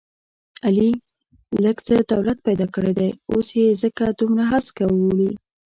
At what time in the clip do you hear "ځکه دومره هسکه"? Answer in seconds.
3.83-4.83